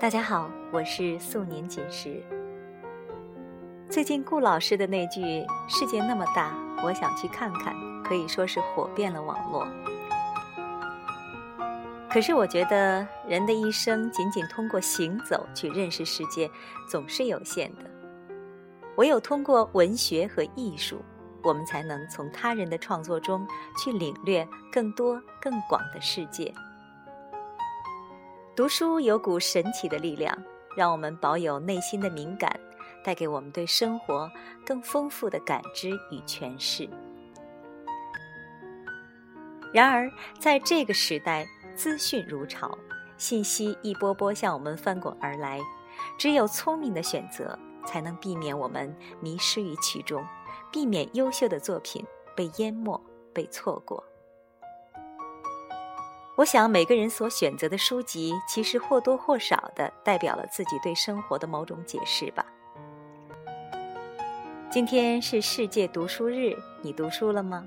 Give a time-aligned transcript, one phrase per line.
[0.00, 2.24] 大家好，我是素年锦时。
[3.90, 9.68] 最近顾老师的那句“世界那么大，我想去看看”，可以说是火遍了网络。
[12.10, 16.50] 可是我觉得，人的一生仅仅通过行走去认识世界，
[16.88, 17.82] 总是有限的。
[18.96, 21.04] 唯有通过文学和艺术，
[21.42, 26.50] 我们才能从他人的创作中去领略更多、更广的世界。
[28.60, 30.36] 读书有股神奇的力量，
[30.76, 32.60] 让我们保有内心的敏感，
[33.02, 34.30] 带给我们对生活
[34.66, 36.86] 更丰富的感知与诠释。
[39.72, 42.76] 然而，在这个时代，资讯如潮，
[43.16, 45.58] 信息一波波向我们翻滚而来，
[46.18, 50.22] 只有聪明的选择，才能避免我们迷失于其中，
[50.70, 52.04] 避免优秀的作品
[52.36, 54.04] 被淹没、被错过。
[56.40, 62.46] 我想，每个人所选择的书籍，其实或多或少的代表了自己对生活的某种解释吧。
[64.70, 67.66] 今天是世界读书日，你读书了吗？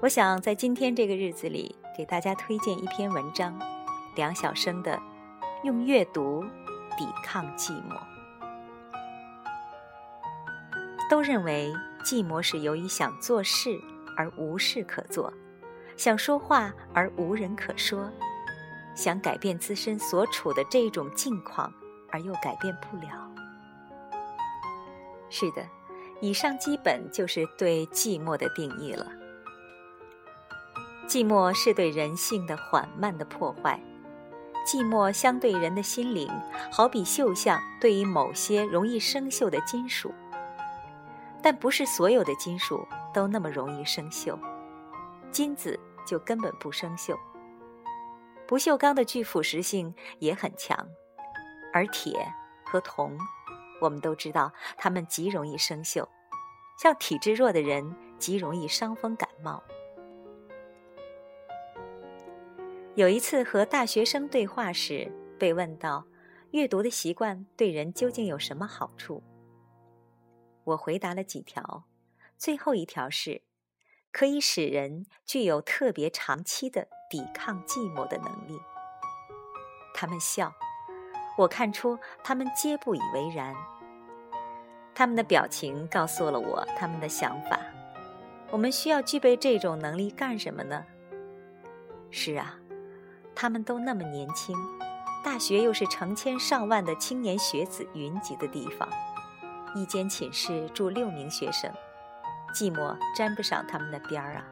[0.00, 3.60] 我想在今天这个日子里，给大家推荐一篇文章，
[4.14, 4.92] 梁晓声的
[5.64, 6.44] 《用阅读
[6.96, 7.96] 抵抗寂寞》。
[11.10, 13.76] 都认为寂寞是由于想做事
[14.16, 15.32] 而无事可做。
[16.02, 18.10] 想说话而无人可说，
[18.92, 21.72] 想改变自身所处的这种境况
[22.10, 23.30] 而又改变不了。
[25.30, 25.64] 是的，
[26.20, 29.06] 以上基本就是对寂寞的定义了。
[31.06, 33.78] 寂寞是对人性的缓慢的破坏，
[34.66, 36.28] 寂寞相对人的心灵，
[36.72, 40.12] 好比锈像对于某些容易生锈的金属，
[41.40, 44.36] 但不是所有的金属都那么容易生锈。
[45.30, 47.18] 金子就根本不生锈，
[48.46, 50.88] 不锈钢的具腐蚀性也很强，
[51.72, 52.26] 而铁
[52.64, 53.16] 和铜，
[53.80, 56.06] 我们都知道它们极容易生锈，
[56.78, 59.62] 像体质弱的人极容易伤风感冒。
[62.94, 66.04] 有一次和大学生对话时，被问到
[66.50, 69.22] 阅读的习惯对人究竟有什么好处，
[70.64, 71.84] 我回答了几条，
[72.36, 73.42] 最后一条是。
[74.12, 78.60] 可以使人具有特别长期的抵抗寂寞的能力。
[79.94, 80.52] 他们笑，
[81.38, 83.56] 我看出他们皆不以为然。
[84.94, 87.58] 他们的表情告诉了我他们的想法。
[88.50, 90.84] 我们需要具备这种能力干什么呢？
[92.10, 92.54] 是啊，
[93.34, 94.54] 他们都那么年轻，
[95.24, 98.86] 大学又是成千上万的青年学子云集的地方，
[99.74, 101.72] 一间寝室住六名学生。
[102.52, 104.44] 寂寞沾不上他们的边儿啊！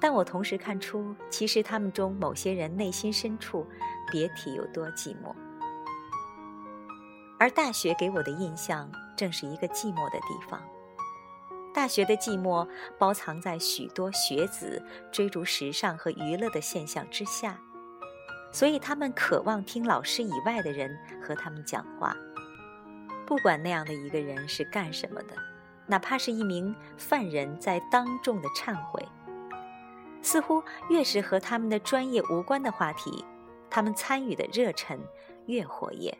[0.00, 3.66] 但我同时看出，其实他们中某些人内心深处，
[4.10, 5.34] 别提有多寂寞。
[7.38, 10.60] 而大学给我的印象，正是一个寂寞的地方。
[11.72, 17.58] 大学的寂寞，包藏在许多学子追逐时尚和娱乐的现象之下，
[18.52, 22.16] 所以他们渴望听老师以外的人和他们讲话，
[23.26, 25.34] 不管那样的一个人是干什么的。
[25.86, 29.06] 哪怕是一名犯人在当众的忏悔，
[30.22, 33.22] 似乎越是和他们的专业无关的话题，
[33.68, 34.98] 他们参与的热忱
[35.46, 36.16] 越活跃。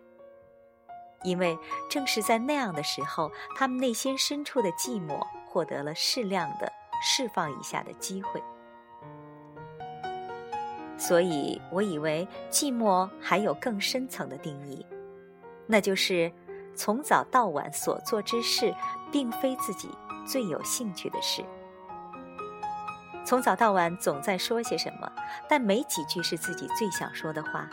[1.22, 1.58] 因为
[1.88, 6.70] 正是在那样的时候，他们内心深处的寂寞获得了适量的
[7.02, 8.42] 释放一下的机会。
[10.98, 14.84] 所以我以为寂寞还有更深层的定义，
[15.66, 16.30] 那就是。
[16.76, 18.74] 从早到晚所做之事，
[19.12, 19.88] 并非自己
[20.26, 21.44] 最有兴趣的事。
[23.24, 25.10] 从早到晚总在说些什么，
[25.48, 27.68] 但没几句是自己最想说的话。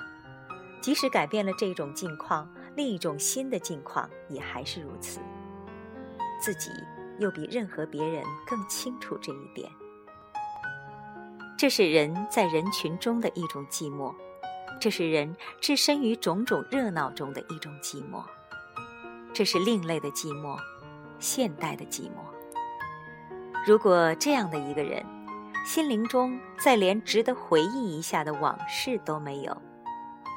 [0.82, 5.20] 即使改变了这种境况，另一种新的境况也还是如此。
[6.40, 6.72] 自己
[7.20, 9.70] 又比任何别人更清楚这一点。
[11.58, 14.16] 这是人在人群中的一种寂寞，
[14.80, 18.24] 这是人置身于种种热闹中的一种寂寞。
[19.34, 20.58] 这是另类的寂寞，
[21.20, 22.22] 现代的寂寞。
[23.66, 25.06] 如果这样的一个人，
[25.66, 29.62] 心灵中再连值得回忆一下的往事都没有，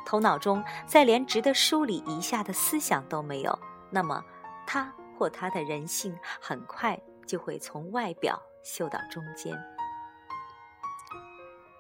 [0.05, 3.59] 头脑中再连值得梳理一下的思想都没有，
[3.91, 4.23] 那么
[4.67, 9.59] 他或他的人性很快就会从外表嗅到中间。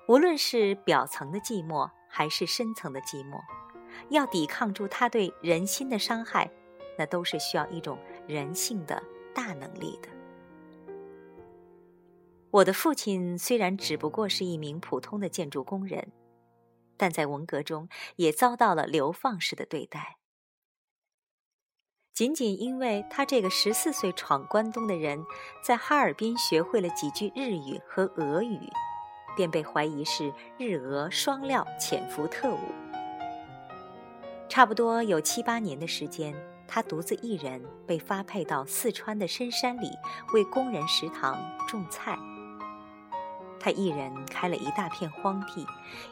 [0.08, 3.40] 无论是表层的寂寞，还是深层的寂寞，
[4.08, 6.50] 要抵抗住他对人心的伤害。
[6.96, 9.02] 那都是需要一种人性的
[9.34, 10.08] 大能力的。
[12.50, 16.12] 我的父亲虽然只不过是一名普通的建筑工人，
[16.96, 20.18] 但在文革中也遭到了流放式的对待。
[22.12, 25.24] 仅仅因为他这个十四岁闯关东的人，
[25.64, 28.60] 在哈尔滨学会了几句日语和俄语，
[29.36, 32.60] 便被怀疑是日俄双料潜伏特务。
[34.48, 36.32] 差不多有七八年的时间，
[36.66, 39.90] 他独自一人被发配到四川的深山里
[40.32, 41.38] 为工人食堂
[41.68, 42.18] 种菜。
[43.60, 45.66] 他一人开了一大片荒地，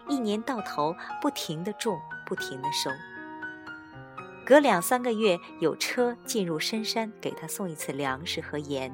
[0.09, 2.91] 一年到头不停地种，不停地收。
[4.45, 8.93] 隔两三个月，有车进入深山，给他送一次粮食和盐，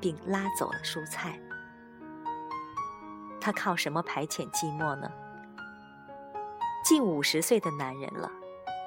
[0.00, 1.38] 并拉走了蔬菜。
[3.40, 5.10] 他靠什么排遣寂寞呢？
[6.84, 8.30] 近五十岁的男人了，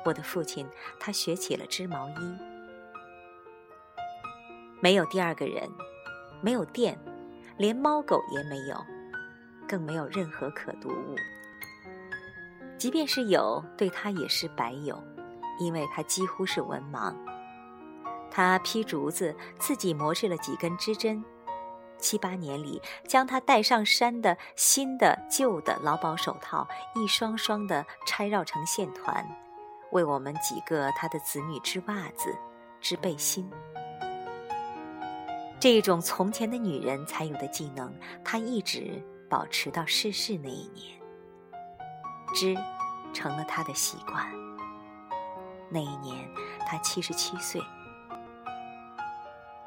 [0.06, 0.68] 我的父亲，
[1.00, 2.38] 他学起了织毛衣。
[4.82, 5.70] 没有第二个人，
[6.42, 6.98] 没有电，
[7.58, 8.86] 连猫狗也没有。
[9.68, 11.16] 更没有任何可读物，
[12.76, 15.00] 即便是有，对他也是白有，
[15.60, 17.14] 因为他几乎是文盲。
[18.32, 21.24] 他劈竹子，自己磨制了几根织针，
[22.00, 29.24] 七八年里，将他带上山的新的、旧的劳保手套一双双的拆绕成线团，
[29.92, 32.36] 为我们几个他的子女织袜子、
[32.82, 33.50] 织背心。
[35.60, 37.94] 这种从前的女人才有的技能，
[38.24, 39.04] 他一直。
[39.30, 41.00] 保持到逝世那一年，
[42.34, 42.58] 织
[43.14, 44.26] 成了他的习惯。
[45.70, 46.28] 那一年
[46.66, 47.62] 他七十七岁。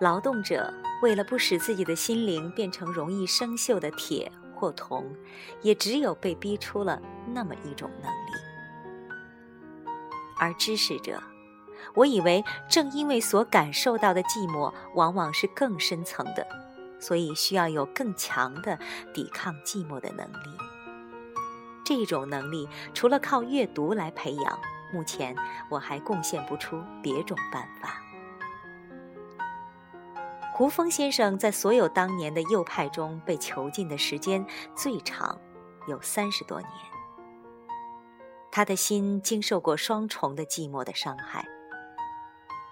[0.01, 5.15] 劳动者为了不使自己的心灵变成容易生锈的铁或铜，
[5.61, 7.01] 也只有被逼出了
[7.33, 8.52] 那么一种能力。
[10.39, 11.23] 而知识者，
[11.95, 16.47] 我以为正因为所感受到的寂寞往往是更深层的。
[17.01, 18.79] 所以需要有更强的
[19.13, 20.57] 抵抗寂寞的能力。
[21.85, 24.59] 这种能力除了靠阅读来培养，
[24.95, 25.35] 目前
[25.69, 28.01] 我还贡献不出别种办法。
[30.53, 34.47] 胡风先生在所有当年的右派中被囚禁的时间
[34.77, 35.37] 最长，
[35.89, 36.71] 有三十多年。
[38.53, 41.49] 他的心经受过双重的寂寞的伤害。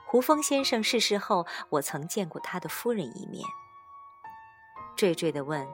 [0.06, 3.43] 胡风先生逝世后，我曾见过他的夫人一面。
[4.97, 5.67] 惴惴地问：“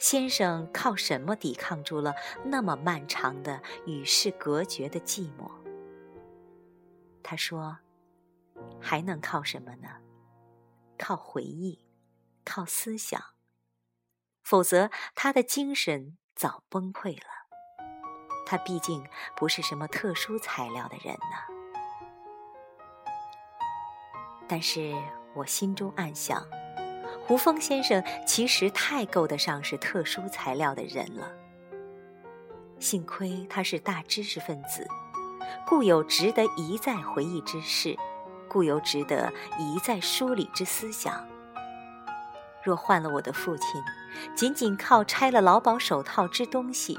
[0.00, 5.48] 先生靠什么抵抗住了那么漫长的与世隔绝的寂寞？”
[7.22, 7.78] 他说
[8.80, 9.88] ：“还能靠什么呢？
[10.98, 11.86] 靠回忆，
[12.44, 13.22] 靠思想。
[14.42, 17.39] 否则，他的精神早崩溃了。
[18.50, 19.06] 他毕竟
[19.36, 21.36] 不是什么特殊材料的人呢。
[24.48, 24.92] 但是
[25.34, 26.44] 我心中暗想。”
[27.24, 31.30] 胡风先生其实太够得上是特殊材料的人了。
[32.80, 34.84] 幸亏他是大知识分子，
[35.64, 37.96] 故有值得一再回忆之事，
[38.48, 41.24] 故有值得一再梳理之思想。
[42.64, 43.80] 若换了我的父亲，
[44.34, 46.98] 仅仅靠拆了劳保手套织东西，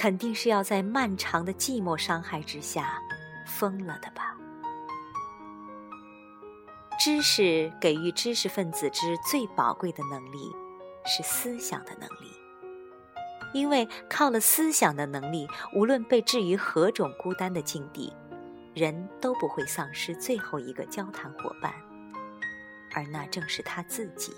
[0.00, 2.98] 肯定是要在漫长的寂寞伤害之下
[3.46, 4.34] 疯了的吧。
[6.98, 10.38] 知识给予知识分子之最宝贵的能力，
[11.04, 12.32] 是思想的能力。
[13.52, 18.10] 因为靠了思想的能力，无论被置于何种孤单的境地，
[18.72, 21.74] 人都不会丧失最后一个交谈伙伴，
[22.94, 24.32] 而那正是他自己。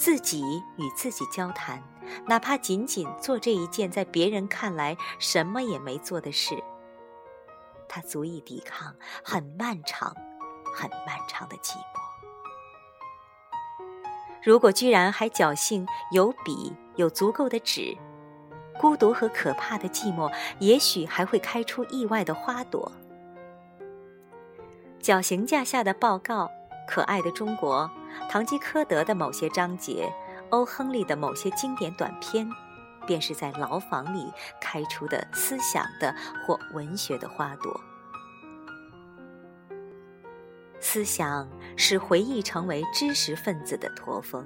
[0.00, 0.42] 自己
[0.78, 1.82] 与自己交谈，
[2.26, 6.56] 哪怕仅仅做这一件在别人看来什么也没做的事，
[7.86, 10.16] 他足以抵抗很漫长。
[10.72, 11.82] 很漫长的寂寞。
[14.40, 17.96] 如果居然还侥幸有笔，有足够的纸，
[18.78, 22.92] 孤独和可怕的寂寞，也许还会开出意外的花朵。
[25.00, 26.48] 绞刑架下的报告，
[26.90, 27.88] 可爱的中国，
[28.28, 30.12] 堂吉诃德的某些章节，
[30.50, 32.50] 欧亨利的某些经典短篇，
[33.06, 34.28] 便是在牢房里
[34.60, 36.12] 开出的思想的
[36.44, 37.80] 或文学的花朵。
[40.80, 44.44] 思想使回忆成为知识分子的驼峰，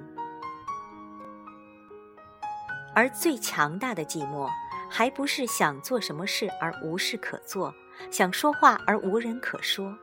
[2.93, 4.47] 而最强大的寂寞，
[4.87, 7.73] 还不是想做什么事而无事可做，
[8.11, 9.97] 想说话而无人可说，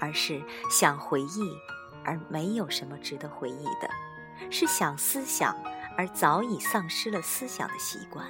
[0.00, 1.56] 而是想回忆
[2.04, 3.88] 而没有什么值得回忆的，
[4.50, 5.54] 是想思想
[5.96, 8.26] 而早已丧失了思想的习惯。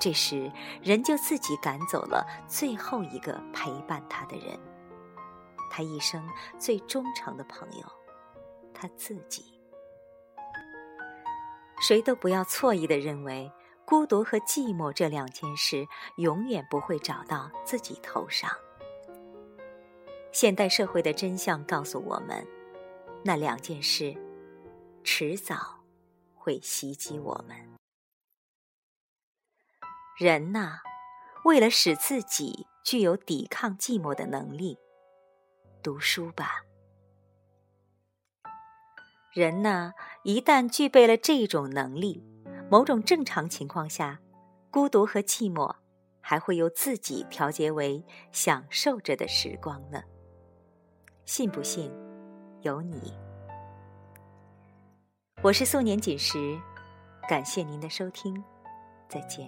[0.00, 0.50] 这时，
[0.80, 4.58] 人就自己赶走了最后一个陪伴他的人。
[5.70, 6.26] 他一生
[6.58, 7.84] 最忠诚的朋友，
[8.72, 9.60] 他自己。
[11.80, 13.52] 谁都不要错意的认为，
[13.84, 15.86] 孤独和寂寞这两件事
[16.16, 18.50] 永远不会找到自己头上。
[20.32, 22.46] 现代社会的真相告诉我们，
[23.24, 24.14] 那两件事
[25.02, 25.80] 迟早
[26.34, 27.56] 会袭击我们。
[30.18, 30.78] 人呐，
[31.44, 34.78] 为了使自己具有抵抗寂寞的能力，
[35.82, 36.62] 读书吧。
[39.32, 39.92] 人呢，
[40.24, 42.22] 一旦具备了这种能力，
[42.70, 44.20] 某种正常情况下，
[44.70, 45.74] 孤独和寂寞
[46.20, 50.02] 还会由自己调节为享受着的时光呢。
[51.28, 51.92] 信不信，
[52.62, 53.12] 由你。
[55.42, 56.58] 我是素年锦时，
[57.28, 58.42] 感谢您的收听，
[59.10, 59.46] 再见。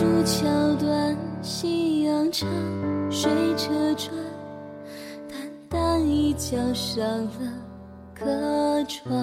[0.00, 2.48] 竹桥断，夕阳长，
[3.10, 4.10] 水车转，
[5.28, 5.38] 淡
[5.68, 7.52] 淡一角上了
[8.14, 8.24] 客
[8.88, 9.14] 船。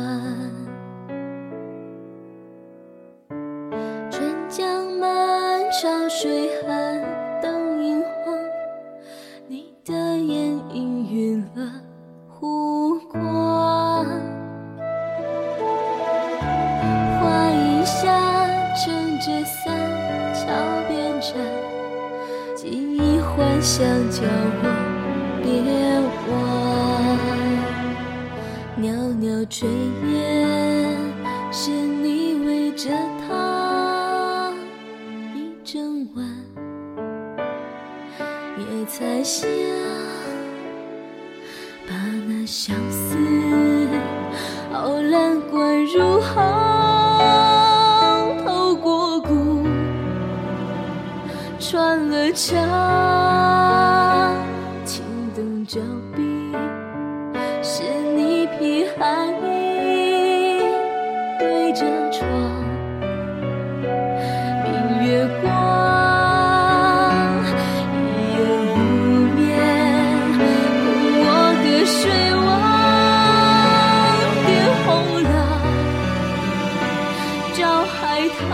[23.60, 24.22] 想叫
[24.62, 24.66] 我
[25.44, 25.52] 别
[26.30, 26.36] 忘，
[28.78, 28.86] 袅
[29.20, 29.66] 袅炊
[30.14, 30.16] 烟
[31.52, 32.90] 是你围着
[33.28, 34.54] 他
[35.36, 36.24] 一整晚，
[38.58, 39.50] 也才想
[41.88, 41.94] 把
[42.28, 43.18] 那相思
[44.72, 46.36] 傲然灌入喉，
[48.46, 49.66] 透过骨
[51.60, 52.77] 穿了桥。
[78.18, 78.50] 海棠，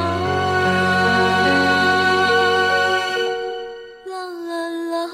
[4.06, 4.14] 浪
[4.50, 4.52] 啊
[4.92, 5.10] 浪，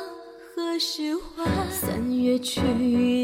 [0.56, 1.46] 何时还？
[1.70, 2.60] 三月去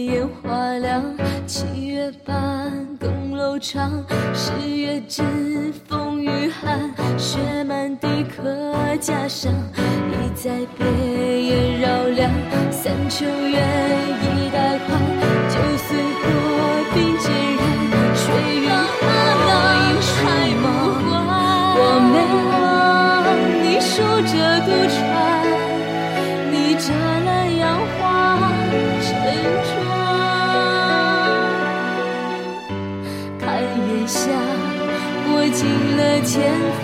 [0.05, 1.03] 烟花亮，
[1.47, 4.05] 七月半更楼长，
[4.35, 5.23] 十月至
[5.89, 9.51] 风雨寒，雪满地客家乡，
[10.11, 10.85] 一再别
[11.41, 12.31] 烟绕梁，
[12.71, 13.65] 三秋月
[36.35, 36.74] 天